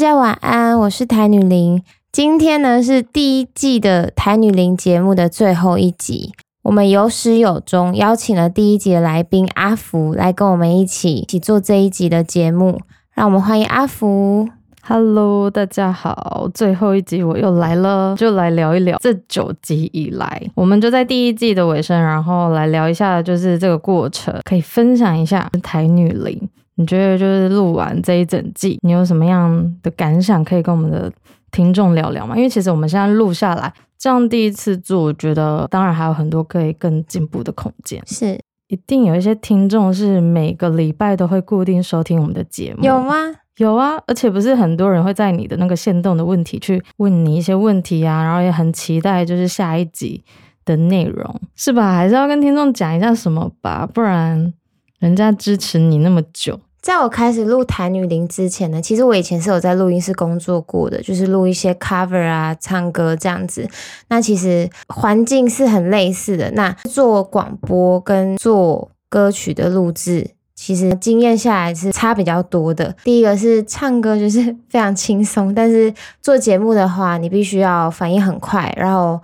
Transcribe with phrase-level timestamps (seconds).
[0.00, 1.82] 大家晚安，我是台女林。
[2.10, 6.32] 今天呢是第一季的台女林节目的最后一集，
[6.62, 12.80] 我们有始有终，邀请了第一集的来宾阿福来跟我们一起一起做这一集的节目。
[13.12, 14.48] 让我们欢迎阿福。
[14.80, 26.48] Hello，大家好，最后一集我又来了，就来聊一聊这九集以来，我们就在第一季的尾声，然后来聊一下，就是这个过程，可以分享一下台女零。
[26.80, 31.12] 你觉得就是录完这一整季，你有什么样的感想可以跟我们的
[31.50, 32.34] 听众聊聊吗？
[32.34, 38.02] 因为其实我们现在录下来，这样第一次做，我觉得当然还有很多可以更进步的空间。
[38.06, 43.14] 是一定有一些听众是每个礼拜都会固定收听我们的节目，有吗？
[43.58, 50.24] 有啊，而且不是很多人会在你的那个限动的问题去问你一些问题啊，然后也很期待就是下一集
[50.64, 51.94] 的内容，是吧？
[51.94, 54.54] 还是要跟听众讲一下什么吧，不然
[55.00, 56.58] 人家支持你那么久。
[56.80, 63.68] 在我开始录台女零之前呢，其实我以前是有在录音室工作过的，就是录一些 cover 啊、唱歌这样子。
[64.08, 66.50] 那其实环境是很类似的。
[66.52, 72.96] 那做广播跟做歌曲的录制，其实经验下来是差比较多的。
[73.04, 75.92] 第一个是唱歌就是 非常轻松，但是
[76.22, 79.20] 做节目的话，你必须要反应很快，然后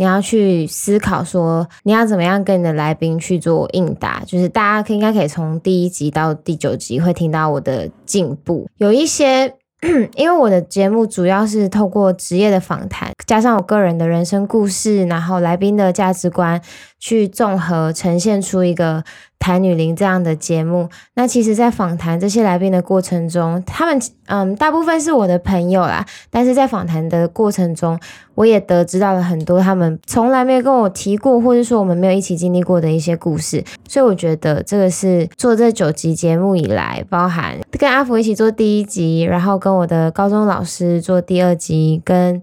[0.00, 9.54] 你要去思考说你要怎么样跟你的来宾去做应答，就是大家应该可以从第一集到第九集会听到我的进步，有一些。
[10.14, 16.60] 因为我的节目主要是透过职业的访谈，加上我个人的人生故事，然后来宾的价值观，
[16.98, 19.02] 去综合呈现出一个
[19.40, 20.88] 台女零这样的节目。
[21.14, 27.98] 那其实，在访谈这些来宾的过程中，他们嗯，大部分是我的朋友啦，但是在访谈的过程中，
[28.36, 33.64] 我也得知到了很多他们从来没有跟我提过，或者说我们没有一起经历过的一些故事。
[33.88, 42.40] 所以我觉得这个是做这九集节目以来，包含跟阿福一起做第一集，然后跟我的高中老师做第二集，跟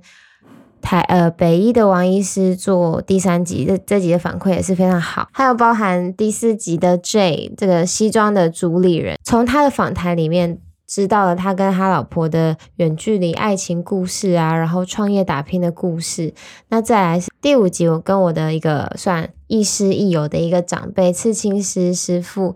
[0.87, 5.27] 台呃北医的王医师做第三集，这这集的反馈也是非常好。
[5.33, 10.61] 还有包含第四集的 J 这个西装的主理人，从他的访谈里面。
[10.89, 16.33] 知道了他跟他老婆的远距离爱情故事啊，然后创业打拼的故事。
[16.69, 22.55] 那再来是第五集，我跟我的一个算亦师亦友的一个长辈刺青师师傅，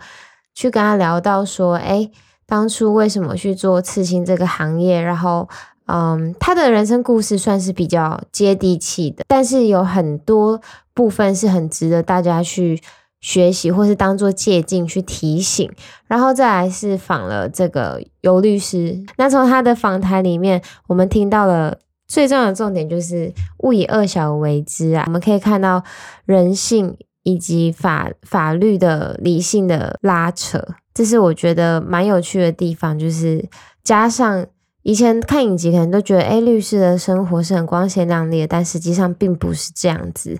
[0.56, 2.09] 去跟他聊到说，哎，
[2.47, 5.02] 当初为什么去做刺青这个行业？
[5.02, 5.50] 然后，
[5.91, 10.62] 嗯，他的人生故事算是比较接地气的，但是有很多
[10.94, 12.81] 部分是很值得大家去。
[13.24, 15.72] 学习或是当做借鉴去提醒，
[16.07, 19.00] 然后再来是访了这个尤律师。
[19.16, 21.78] 那从他的访谈里面，我们听到了
[22.08, 25.03] 最重要的重点就是勿以恶小为之啊。
[25.06, 25.84] 我们可以看到
[26.25, 32.97] 人性以及法法律的理性的拉扯，这是我觉得蛮有趣的地方。
[32.97, 33.47] 就是
[33.84, 34.47] 加上
[34.84, 40.38] 以前看影集，可能都觉得哎，律师的生活是很光鲜亮丽的，但实际上并不是这样子。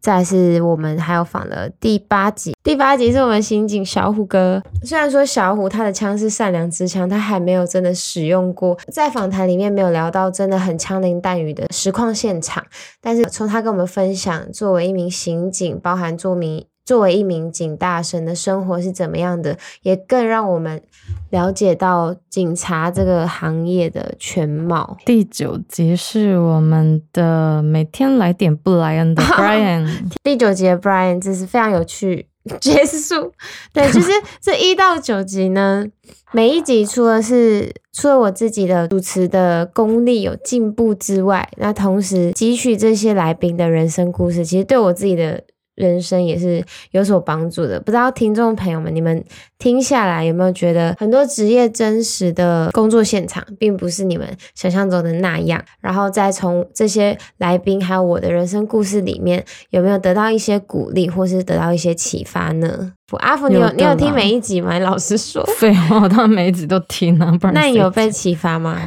[0.00, 4.60] 再是我们还有访了第八集，第八集是我们刑警小虎哥。
[4.82, 12.64] 虽然说小虎他的枪是善良之枪，他还没有真的使用过，在访谈里面没有聊到真的很枪林弹雨的实况现场，
[13.00, 16.64] 但是从他跟我们分享，作为一名刑警，包含做名。
[16.84, 20.82] 作为一名警大神的生活是怎么样的，也更让我们
[21.30, 24.96] 了解到警察这个行业的全貌。
[25.04, 29.88] 第九集是我们的每天来点布莱恩的 Brian，
[30.24, 32.26] 第九集的 Brian 这是非常有趣
[32.60, 33.32] 结束。
[33.72, 34.10] 对，就是
[34.40, 35.86] 这一到九集呢，
[36.32, 45.44] 每一集除了是除了我自己的主持的功力有进步之外，那同时汲取这些来宾的人生故事，其实对我自己的。
[45.74, 49.24] 人生也是有所帮助的，不知道听众朋友们，你们
[49.58, 55.62] 听下来有没有觉得很多职业真实的工作现场，并不是你们想象中的那样？
[55.80, 62.92] 然后再从这些来宾还有我的人生故事里面，有没有得到一些鼓励，或是得到一些启发呢？
[63.18, 64.78] 阿福，你有你有听每一集吗？
[64.78, 68.78] 老实说，废话，我当然每一集都听啊，不然那你有被启发吗？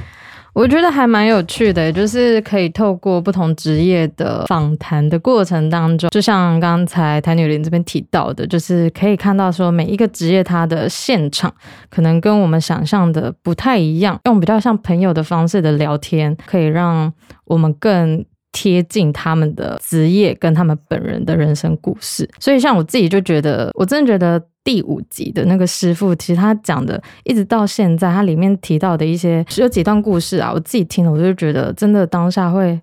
[0.56, 11.54] 我觉得还蛮有趣的，就是可以透过不同职业的访谈的过程当中，就像刚才谭女林这边提到的，就是可以看到说每一个职业它的现场
[11.90, 17.12] 可能跟我们想象的不太一样，用比较像朋友的方式的聊天，可以让
[17.44, 18.24] 我们更
[18.56, 22.30] 贴近他们的职业跟他们本人的人生故事。
[22.40, 24.42] 所以像我自己就觉得，我真的觉得。
[24.66, 32.82] 第五集的那个师傅，其实他讲的一直到现在，他里面提到的一些有几段故事啊，我自己听了，我就觉得真的当下会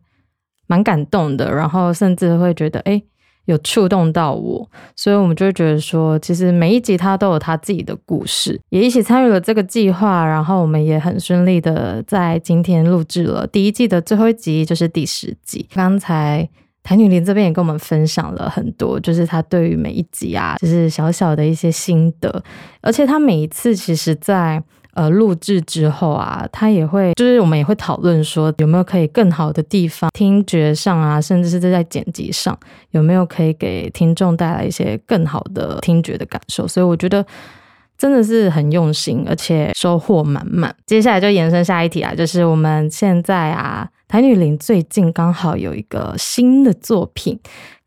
[0.68, 3.02] 蛮感动的，然后甚至会觉得，哎，
[3.46, 15.66] 有触动到我，所以我们就会觉得说，其实每一集它都有它自己的故事，也一起参与了这个计划，然后我们也很顺利的在今天录制了第一季的最后一集，就是第十集。
[15.74, 16.48] 刚才
[16.84, 22.42] 谭女林这边也跟我们分享了很多，就是她对于每一集啊，就是小小的一些心得，
[22.80, 24.62] 而且她每一次其实，在
[24.94, 32.58] 呃，录制之后啊，他也会，就是我们也会讨论说，有没有可以更好的地方，听觉上啊，甚至是在剪辑上，
[32.90, 36.68] 有没有可以给听众带来一些更好的听觉的感受。
[36.68, 37.24] 所以我觉得
[37.96, 40.74] 真的是很用心，而且收获满满。
[40.84, 47.40] 接下来就延伸下一题啊，就是我们现在啊，台女林最近刚好有一个新的作品。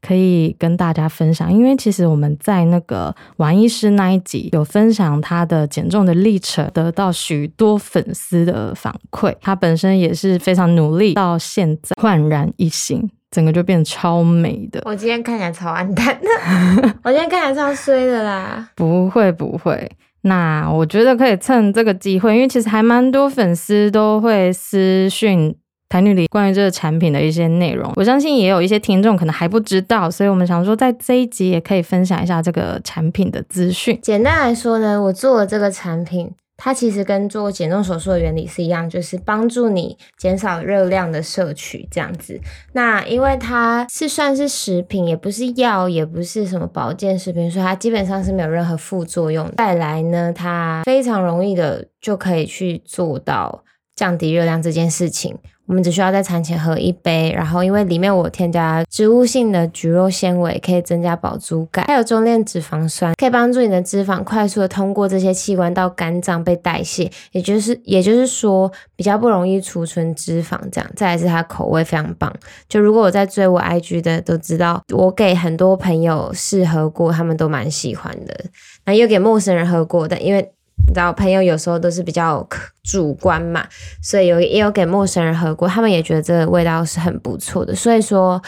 [0.06, 9.34] 可以跟大家分享，因为其实我们在那个王医师那一集有分享他的减重的历程，得到许多粉丝的反馈。
[9.42, 14.80] 他本身也是非常努力，到现在焕然一新，整个就变超美的。
[14.86, 18.70] 我今天看起来超暗淡的， 我今天看起来超衰的啦。
[18.76, 19.90] 不会不会，
[20.22, 25.56] 那我觉得可以趁这个机会，因为其实还蛮多粉丝都会私讯。
[25.96, 33.98] 台女里关于这个产品的一些内容，我相信也有一些听众可能还不知道，所以我们想说在这一集也可以分享一下这个产品的资讯。
[34.02, 42.42] 简单来说呢，我做了这个产品，它其实跟做减重手术的原理是一样，就是帮助你减少热量的摄取这样子。
[42.74, 49.50] 那因为它是算是食品，也不是药，也不是什么保健食品，所以它基本上是没有任何副作用。
[49.56, 53.64] 再来呢，它非常容易的就可以去做到
[53.96, 55.38] 降低热量这件事情。
[55.68, 70.60] 我们只需要在餐前喝一杯，然后因为里面我添加植物性的菊肉纤维，可以增加饱足感，还有中链脂肪酸，可以帮助你的脂肪快速的通过这些器官到肝脏被代谢，也就是也就是说比较不容易储存脂肪。
[70.72, 72.32] 这样，再来是它口味非常棒，
[72.70, 78.46] 就如果我在追我 IG 的都知道，我给很多朋友试喝过，他们都蛮喜欢的，
[78.86, 80.52] 那又给陌生人喝过，但因为。
[80.78, 82.48] 你知道，朋友有时候都是比较
[82.84, 83.66] 主观嘛，
[84.02, 87.74] 所以有也有给陌生人喝过，他们也觉得这个味道是很不错的。
[87.74, 88.42] 所以说，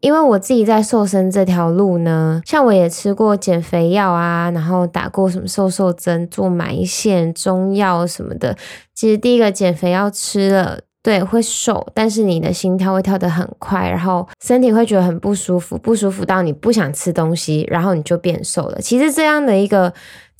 [0.00, 8.56] 因为我自己在瘦身这条路呢，像我也吃过减肥药啊，然后打过什么瘦瘦针、做埋线、中药什么的。
[8.94, 18.80] 其实第一个减肥药吃了，对，会瘦，但是你的心跳会跳得很快，然后身体会觉得很不舒服，不舒服到你不想吃东西，然后你就变瘦了。
[18.80, 19.92] 其实这样的一个。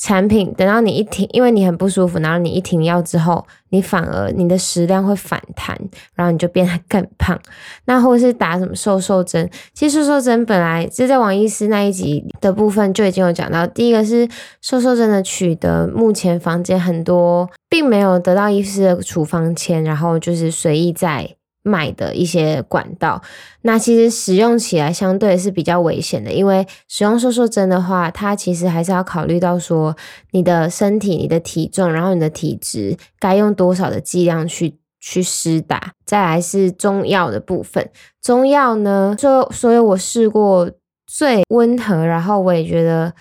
[0.02, 5.78] 产品等到你一停，因为你很不舒服，然后你一停药之后，你反而你的食量会反弹，
[6.16, 7.40] 然后你就变得更胖。
[7.84, 13.64] 那或是打什么瘦瘦针，其实瘦瘦针本来就在王医师那一集的部分就已经有讲到。
[13.64, 14.28] 第一个是
[14.60, 21.36] 瘦瘦针的取得，目前房间很多并没有得到医师的处方签，然后就是随意在。
[21.64, 23.22] 买的一些管道，
[23.60, 29.96] 那其实使用起来相对是比较危险的，因为使用瘦瘦针的话，它其实还是要考虑到说
[30.32, 35.92] 你的身体、你的体重，然后你的体质，该用多少的剂量去去施打。
[36.04, 37.88] 再来是中药的部分，
[38.20, 40.68] 中药呢，就所以我试过
[41.06, 43.14] 最温和，然后我也觉得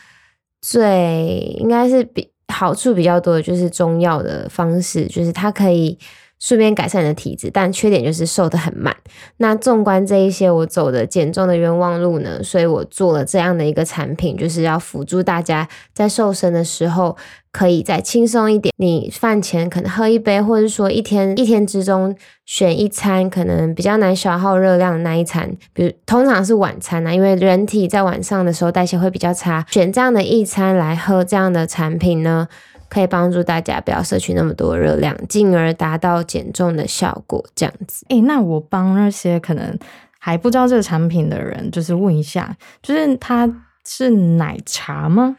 [0.61, 5.99] 最应该是比好处比较多的就是中药的方式，就是它可以。
[6.41, 8.93] 顺便改善你的体质，但缺点就是瘦得很慢。
[9.37, 17.15] 那纵观这一些我走的减重的冤枉路呢，所以我做了这样的一个产品，就是要辅助大家在瘦身的时候
[17.51, 18.73] 可以再轻松一点。
[18.77, 22.15] 你饭前可能喝一杯，或者说一天一天之中
[22.47, 32.47] 选一餐可能比较难消耗热量的那一餐，比如通常是晚餐啊，因为人体在晚上的时候代谢会比较差，选这样的一餐来喝这样的产品呢。
[32.91, 37.41] 可以帮助大家不要摄取那么多热量，进而达到减重的效果。
[37.55, 39.79] 这样子，哎，那我帮那些可能
[40.19, 43.49] 还不知道这个产品的人，就是问一下，就是它
[43.85, 45.37] 是奶茶吗？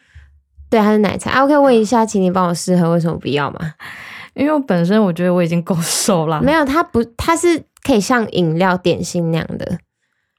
[0.70, 1.44] 对，它是奶茶。
[1.44, 3.74] OK，问一下，请你帮我试喝，为什么不要吗？
[4.32, 6.40] 因为我本身我觉得我已经够瘦了。
[6.40, 9.78] 没有，它不，它是可以像饮料、点心那样的。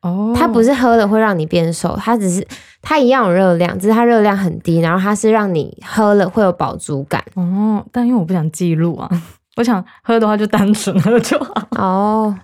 [0.03, 2.45] 哦，它不是喝了会让你变瘦，它只是
[2.81, 7.23] 它一样有热量，只是它热量很低，然后它是让你喝了会有饱足感。
[7.35, 9.09] 哦，但因为我不想记录啊，
[9.55, 11.53] 我想喝的话就单纯喝就好。
[11.81, 12.35] 哦，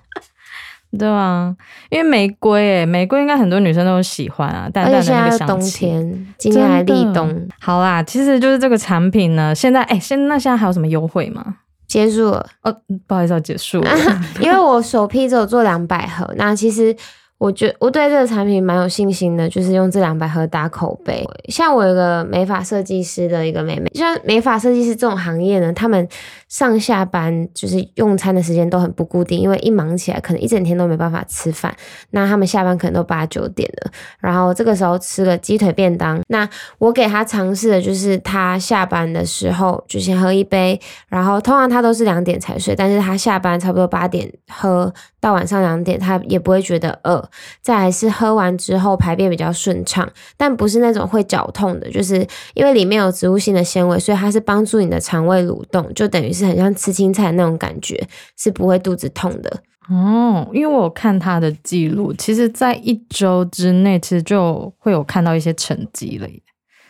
[0.98, 1.54] 对啊，
[1.90, 7.46] 因为玫瑰，哎，玫瑰应该很多女生都喜欢啊，但是冬天，今天还立冬。
[7.60, 11.44] 好啦，其实就是这个产品呢，现在哎，现那现在还有什么优惠吗？
[11.90, 12.74] 结束了，哦，
[13.06, 13.92] 不好意思，要结束了，
[14.40, 16.96] 因为我首批只有做两百盒，那其实。
[17.40, 21.26] 我觉我对这个产品蛮有信心的，就是用这两百盒打口碑。
[21.48, 26.06] 像我有个美发设计师的一个妹妹，像美发设计师这种行业呢，他们
[26.50, 31.74] 上下班就是用餐的时间都很不固定，因为一忙起来可能一整天都没办法吃饭。
[32.10, 36.22] 那他们下班可能都八九点了，然后这个时候吃个鸡腿便当。
[36.28, 40.78] 那我给他尝试的就是他下班的时候就先喝一杯，
[41.08, 47.30] 然后通常他都是两点才睡，但是他下班差不多八点喝到晚上两点，他也不会觉得饿。
[47.62, 58.08] 再来是喝完之后排便比较顺畅，但不是那种会绞痛的，就是因为里面有植物性的纤维，所以它是帮助你的肠胃蠕动，就等于是很像吃青菜那种感觉，
[58.38, 59.62] 是不会肚子痛的。
[59.90, 66.28] 哦，因为我有看他的记录，其实在一周之内，其实就会有看到一些成绩了。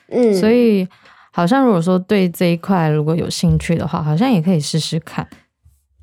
[0.10, 0.88] 嗯，所以
[1.32, 5.28] 好像如果说对这一块如果有兴趣的话，好像也可以试试看。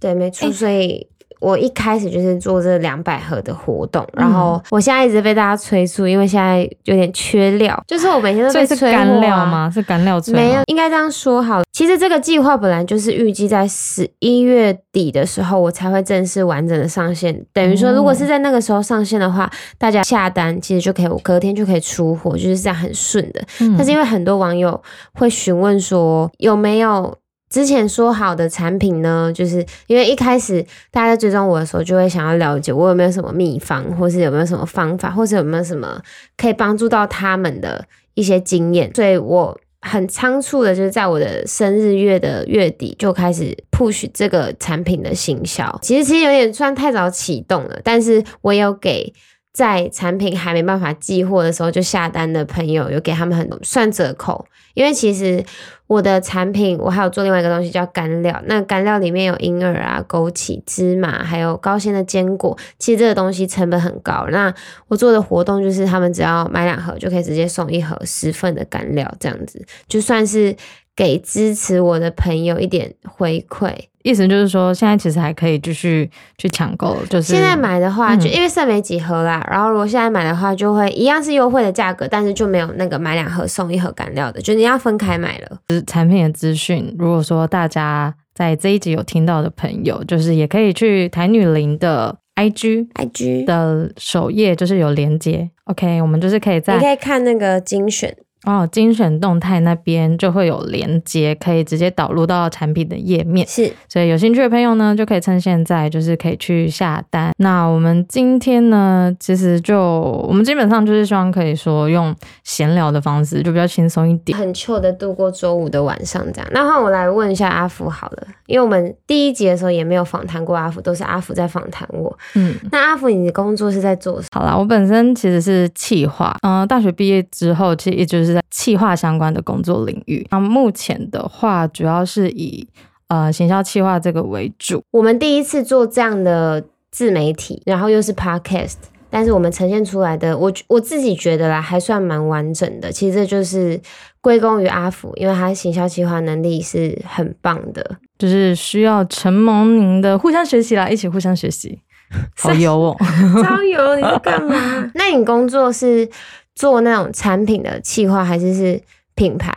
[0.00, 1.06] 对，没错，所以。
[1.40, 9.70] 我一开始就是做这两百盒的活动，然后我现在一直被大家催促，因为现在有点缺料，就是我每天都在催干料吗？
[9.72, 10.34] 是干料催？
[10.34, 11.62] 没有，应该这样说好。
[11.72, 17.44] 其实这个计划本来就是预计在十一月底的时候，我才会正式完整的上线。
[17.52, 23.42] 等于说，如果是在那个时候上线的话，大家下单其实就可以，我隔天就可以出货，就是这样很顺的。
[23.76, 27.14] 但是因为很多网友会询问说有没有。
[27.48, 36.00] 之前说好的产品呢，就是因为一开始大家在追踪我的时候，就会想要了解我有没有什么秘方，或是有没有什么方法，或是有没有什么
[36.36, 38.92] 可以帮助到他们的一些经验。
[38.94, 45.78] 所以我很仓促的，就是在我的生日月的月底就开始 push 这个产品的行销。
[45.80, 49.12] 其实其实有点算太早启动了，但是我有给
[49.56, 54.44] 在产品还没办法寄货的时候就下单的朋友，有给他们很多算折扣，
[54.74, 55.42] 因为其实。
[55.88, 58.42] 我的产品，我还有做另外一个东西叫干料。
[58.46, 62.58] 那干料里面有银耳啊、枸杞、芝麻，还有高纤的坚果。
[62.76, 64.26] 其实这个东西成本很高。
[64.32, 64.52] 那
[64.88, 70.56] 我做的活动就是，他们只要买两盒，就可以直接送一盒十份的干料，这样子就算是。
[70.96, 73.70] 给支持我的朋友一点回馈，
[74.02, 76.96] 意思就是说，现在其实还可以继续去抢购。
[77.10, 79.46] 就是现在买的话，就因为剩没几盒啦。
[79.50, 85.58] 然后如果现在买的话，就会一样是优惠的价格，但是就没有那个买两盒送一盒干料的，就你要分开买了。
[85.86, 95.50] 产品的资讯，如果说大家在这一集有听到的朋友，就是也可以去台女林的 IG IG 的首页，就是有连接。
[95.64, 98.16] OK，我们就是可以在你可以看那个精选。
[98.46, 103.46] 哦，精选动态那边就会有连接，可以直接导入到产品的页面。
[103.46, 107.32] 是，所以有兴趣的朋友呢，就可以趁现在，就是可以去下单。
[107.38, 109.82] 那我们今天呢，其实就
[110.28, 116.48] 我们基本上就是希望可以说用闲聊的方式，就比较轻松一点，很 chill 的度过周五的晚上这样。
[116.52, 122.16] 那换我来问一下阿福好了，因为我们第一集的时候也没有访谈过阿福，都是阿福在访谈我。
[122.36, 124.40] 嗯，那阿福，你的工作是在做什么？
[124.40, 128.35] 好啦，我本身其实是企划，嗯，大学毕业之后其实一直是。
[128.36, 132.68] 在企划相关的工作领域，那目前的话，主要是以
[133.08, 134.82] 呃行销企划这个为主。
[134.90, 138.76] 我们第一次做这样的自媒体，然后又是 podcast，
[139.10, 142.92] 但是我们呈现出来的，我我自己觉得啦，还算蛮完整的。
[142.92, 143.80] 其实这就是
[144.20, 151.80] 归功于阿福，因为他行销企划能力是很棒的，就是需要承蒙您的互相学习啦，一起互相学习。
[152.38, 152.96] 好油哦，
[153.42, 153.96] 超油！
[153.96, 154.54] 你在干嘛？
[154.94, 156.08] 那你工作是？
[156.56, 158.82] 做那种产品的企划，还是是
[159.14, 159.52] 品牌，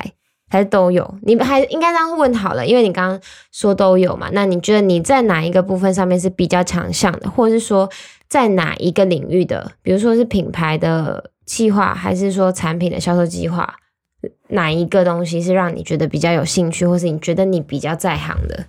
[0.49, 1.15] 还是都有？
[1.23, 3.19] 你们还应该这样问好了，因为你刚刚
[3.51, 4.29] 说都有嘛。
[4.33, 7.89] 那你觉得你在哪一个部分上面是比较强项的，或者是说
[8.27, 9.71] 在哪一个领域的？
[9.81, 13.77] 比如说是品牌的企划，还是说产品的销售计划？
[14.49, 18.65] 哪一个东西是让你觉得比较有兴趣，或是你觉得你比较在行的？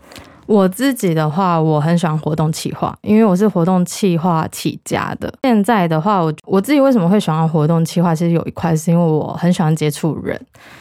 [0.50, 5.32] 我自己的话，我很喜欢活动企划，因为我是活动企划起家的。
[5.44, 8.12] 现在的话，我我自己为什么会喜欢活动企划？
[8.12, 10.36] 其实有一块是因为我很喜欢接触人，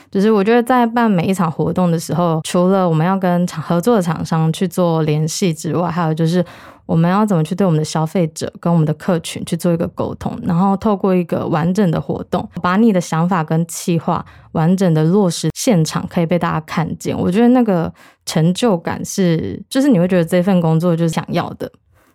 [0.09, 6.43] 就是我觉得在办每一场活动的时候，除了我们要跟厂合作的厂商去做联系之外，还有就是。
[6.89, 17.15] 我们要怎么去对我们的消费者跟我们的客群去做一个沟通，然后透过一个完整的活动，把你的想法跟企划完整的落实现场，可以被大家看见。
[17.15, 17.93] 我觉得那个
[18.25, 21.71] 成就感是，就是你会觉得这份工作就是想要的，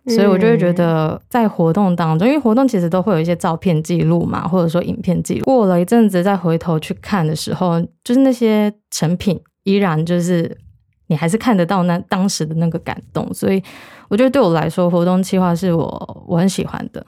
[0.09, 10.59] 所以我就会觉得在活动当中，因为活动其实都会有一些照片记录嘛，或者说影片记录，过了一阵子再回头去看的时候，就是那些成品依然就是
[11.07, 13.63] 你还是看得到那当时的那个感动，所以。
[14.11, 17.05] 我觉得对我来说，活动计划是我我很喜欢的，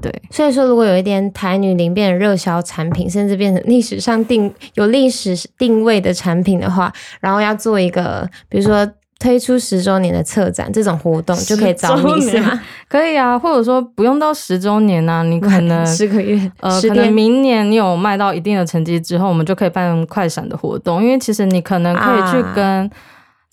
[0.00, 0.12] 对。
[0.30, 8.86] 所以说，如果有一点台女零变成热销产品，甚至变成历史上定有历史定位的产品的话，然后要做一个，比如说
[9.18, 12.60] 推出十周年的策展这种活动就可以找你是吗？
[12.86, 21.02] 可以啊，或者说不用到十周年啊，你可能十个月，呃，可能明年你有卖到一定的成绩之后，我们就可以办快闪的活动。
[21.02, 22.90] 因为其实你可能可以去跟，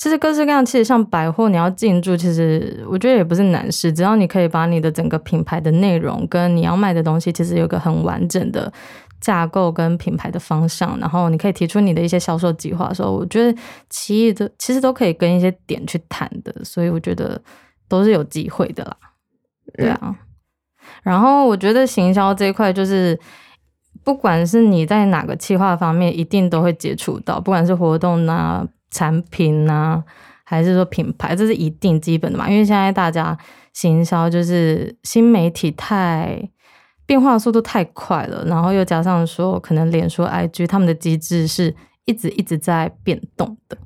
[0.04, 8.74] 其实各式各样，其实像百货你要进驻，其实我觉得也不是难事，只要你可以把你的整个品牌的内容跟你要卖的东西，其实有个很完整的。
[9.22, 13.58] 架构跟品牌的方向，然后你可以提出你的一些销售计划的时候，我觉得
[13.90, 17.42] 其余的其实都可以跟一些点去谈的，所以我觉得
[17.88, 18.98] 都是有机会的啦。
[19.78, 20.14] 对啊，
[21.04, 23.18] 然后我觉得行销这一块就是，
[24.04, 30.02] 不管是你在哪个企划方面，一定都会接触到，不管是活动呐、产品呐，
[30.46, 32.50] 还是说品牌，这是一定基本的嘛。
[32.50, 33.38] 因为现在大家
[33.74, 36.50] 行销就是新媒体太。
[37.06, 43.78] 变化速度太快了，然后又加上说，可能脸书、IG 他们的机制是一直一直在变动的，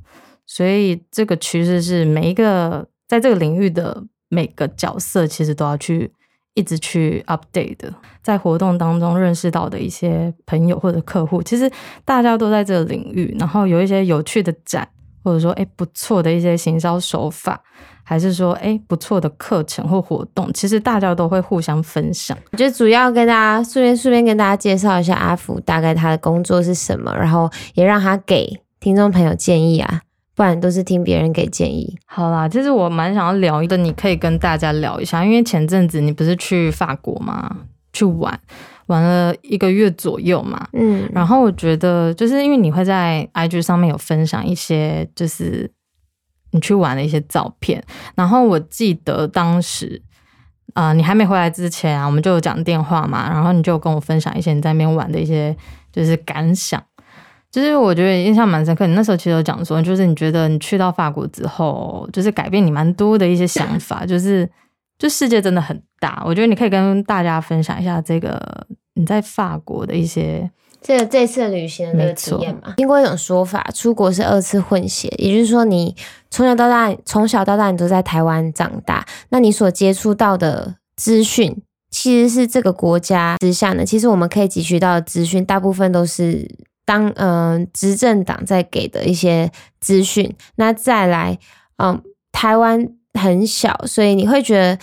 [0.45, 6.13] 所以这个趋势是每一个在这个领域的每个角色，其实都要去
[6.53, 7.91] 一直去 update 的。
[8.21, 11.69] 在活动当中认识到的一些朋友或者客户，其实
[12.05, 14.87] 大家都在这个领域，然后有一些有趣的展，
[15.27, 17.62] 或者说哎不错的一些行销手法。
[18.10, 22.38] 还是说，哎，不错的课程或活动，其实大家都会互相分享。
[22.53, 30.00] 我觉得主要跟大家顺便顺便跟大家介绍一下阿福大概他的工作是什么，然后也让他给听众朋友建议啊，
[30.38, 31.98] 不然都是听别人给建议。
[32.05, 37.57] 好啦，其实我蛮想要聊一个，你可以跟大家聊一下，因为前阵子你不是去法国吗？
[37.91, 38.39] 去玩
[38.88, 45.72] 玩了一个月左右嘛，嗯，然后我觉得就是因为你会在 IG 上面有分享一些，就是。
[46.51, 47.84] 你去玩的一些照片，
[48.15, 50.01] 然后我记得当时，
[50.74, 55.56] 啊，你还没回来之前啊，我们就有讲电话嘛，然后你就跟我分享一些你在那边玩的一些
[55.91, 56.82] 就是感想，
[57.51, 58.88] 就是我觉得印象蛮深刻。
[58.88, 64.50] 你那时候其实有讲说，就是你觉得你去到法国之后，就是改变你蛮多的一些想法，就是
[64.98, 66.24] 就世界真的很大。
[66.25, 70.50] 我觉得你可以跟大家分享一下这个你在法国的一些。
[70.80, 75.94] 这个这次旅行的那个体验嘛，听过一种说法，出国是二次混血，也就是说，你
[76.30, 86.48] 从小到大，从小到大你都在台湾长大，那你所接触到的资讯，其实是这个国家之下呢，其实我们可以汲取到的资讯，大部分都是
[86.86, 90.33] 当嗯执政党在给的一些资讯。
[90.55, 91.38] 那再来，
[91.77, 92.00] 嗯，
[92.31, 92.88] 台湾
[93.20, 94.77] 很小，所以你会觉得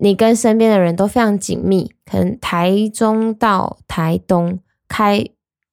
[0.00, 4.58] 你跟身边的人都非常紧密，可能台中到台东。
[4.92, 5.24] 开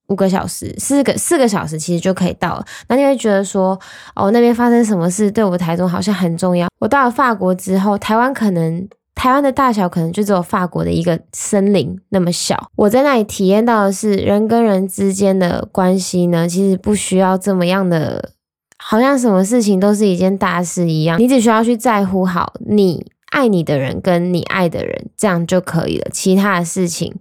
[0.09, 2.63] 五个小时，四个四个小时其实就可以到了。
[2.87, 3.77] 那你会觉得说，
[4.15, 6.69] 哦，那边发生什么事对我台中好像很重要。
[6.77, 12.69] 我到了法国之后，台湾可能台湾的大小可能就只有法国的一个森林那么小。
[12.75, 18.33] 我在那里体验到的是人跟人之间的关系呢，其实不需要这么样的，
[18.77, 21.19] 好像什么事情都是一件大事一样。
[21.19, 23.03] 你只需要去在乎好你
[23.38, 26.10] 爱你的人跟你爱的人，这样就可以了。
[26.12, 27.13] 其他的事情。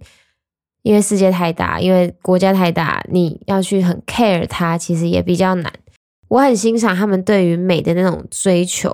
[0.83, 5.73] 因为世界太大，因为国家太大，你要去很 care 它，其实也比较难。
[6.29, 8.89] 我很欣赏他们对于美的那种追求，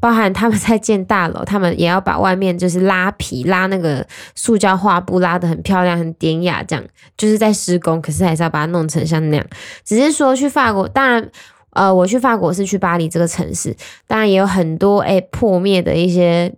[0.00, 4.04] 包含他们在建大楼，他们也要把外面就是拉皮、拉那个
[4.34, 6.84] 塑胶画布，拉得很漂亮、很典雅，这样
[7.16, 9.46] 就是在施工，可是还是要把它弄成像那样。
[9.84, 11.30] 只是说去法国，当然，
[11.70, 13.76] 呃，我去法国是去巴黎这个城市，
[14.06, 16.54] 当然也有很多诶破灭的一些。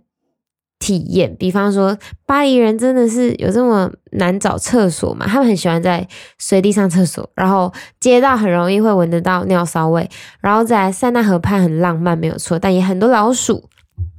[0.83, 1.95] 体验，比方说
[2.25, 5.27] 巴黎人真的是有这么难找厕所嘛？
[5.27, 6.07] 他们很喜欢在
[6.39, 13.63] 随地上厕所，然后街道很容易会闻得到尿骚味，然后在塞纳河畔很浪漫，没有错，但也很多老鼠，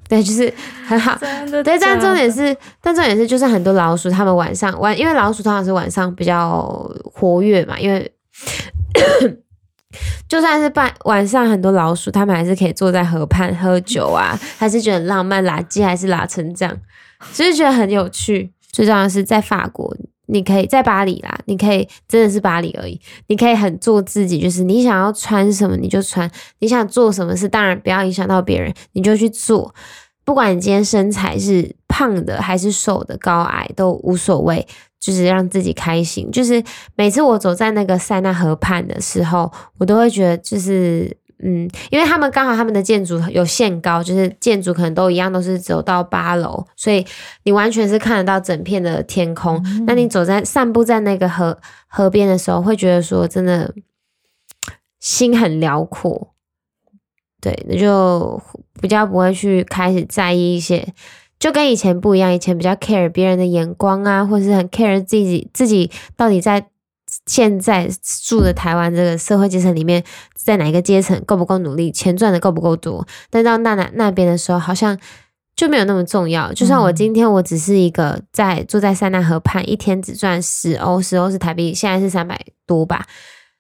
[0.08, 0.54] 对，就是
[0.86, 1.18] 很好，
[1.64, 8.12] 对，但重点是，但重点是就是很多老鼠，他们晚上晚，因为老鼠通常是晚上比较活跃嘛，因为。
[10.28, 16.76] 就算是半晚上，很多老鼠，他们还是可以坐在河畔喝酒啊，还是觉得浪漫，垃圾还是拉成这样，
[17.32, 18.52] 只是觉得很有趣。
[18.70, 19.94] 最重要的是在法国，
[20.26, 29.74] 你可以在巴黎啦，你可以真的是巴黎而已，你可以很做自己，就是你想要穿什么你就穿，你想做什么事，当然不要影响到别人，你就去做。
[30.24, 34.66] 不管你今天身材是胖的还是瘦的，高矮都无所谓。
[35.02, 36.62] 就是让自己开心，就是
[36.94, 47.04] 每次我走在那个塞纳河畔的时候，我都会觉得，就是嗯，因为他们刚好他们的建筑有限高，就是建筑可能都一样，都是走到八楼，所以
[47.42, 49.60] 你完全是看得到整片的天空。
[49.88, 53.74] 那你走在散步在那个河河边的时候，会觉得说真的
[55.00, 56.32] 心很辽阔，
[57.40, 58.40] 对，那就
[58.80, 60.94] 比较不会去开始在意一些。
[61.42, 66.64] 就跟以前不一样，以前比较 care 别人的眼光啊，或者是很 care 自己自己到底在
[67.26, 67.90] 现在
[68.24, 70.04] 住的台湾这个社会阶层里面，
[70.36, 74.96] 在哪一个阶层够不够努力，钱赚的够不够多，但到那那那边的时候，好像
[75.56, 76.52] 就没有那么重要。
[76.52, 83.04] 就算我嗯今天我只是一个在住在塞纳河畔，一天只赚十欧，十欧是台币，现在是三百多吧，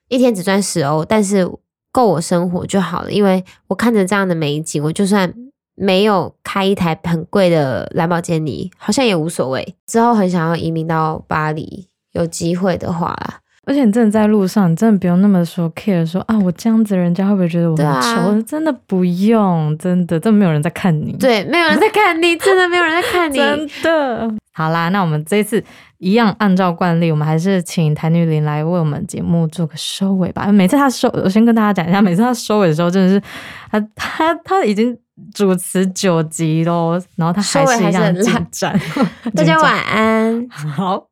[0.08, 1.50] 一天只赚十欧，但是
[1.90, 3.10] 够我生活就好了。
[3.10, 5.34] 因为我看着这样的美景，我就算
[5.74, 9.76] 没有开一台很贵的兰博基尼，好像也无所谓。
[9.86, 13.41] 之后很想要移民到巴黎，有机会的话。
[13.64, 18.42] 而且你真的在路上，你真的不用那么说 care 说啊，我这样子人家会不会觉得我对很啊丑？
[18.42, 21.12] 真的不用，真的，真的没有人在看你。
[21.12, 23.36] 对，没有人在看你，真的没有人在看你。
[23.36, 24.34] 真的。
[24.52, 25.62] 好啦，那我们这一次
[25.98, 30.50] 一样按照惯例，我们还是请谭女林来为我们节目做个收尾吧。
[30.50, 33.22] 每次她收，我先跟大家讲一下，每次她收尾的时候，真的是
[33.70, 34.98] 她她她已经
[35.32, 38.72] 主持九集喽，然后她还是一样还是很烂紧张。
[39.36, 41.06] 大家晚安，好。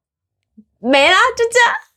[0.81, 1.90] 没啦，就这样。